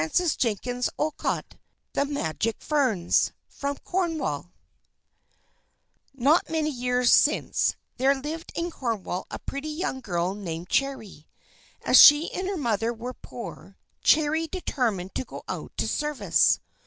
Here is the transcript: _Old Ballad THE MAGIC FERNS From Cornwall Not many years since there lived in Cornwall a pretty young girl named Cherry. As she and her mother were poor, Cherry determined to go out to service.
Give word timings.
_Old 0.97 1.15
Ballad 1.19 1.59
THE 1.93 2.05
MAGIC 2.05 2.55
FERNS 2.59 3.33
From 3.47 3.77
Cornwall 3.83 4.51
Not 6.15 6.49
many 6.49 6.71
years 6.71 7.11
since 7.13 7.75
there 7.97 8.15
lived 8.15 8.51
in 8.55 8.71
Cornwall 8.71 9.27
a 9.29 9.37
pretty 9.37 9.69
young 9.69 9.99
girl 10.01 10.33
named 10.33 10.69
Cherry. 10.69 11.27
As 11.83 12.01
she 12.01 12.33
and 12.33 12.47
her 12.47 12.57
mother 12.57 12.91
were 12.91 13.13
poor, 13.13 13.77
Cherry 14.01 14.47
determined 14.47 15.13
to 15.13 15.23
go 15.23 15.43
out 15.47 15.71
to 15.77 15.87
service. 15.87 16.59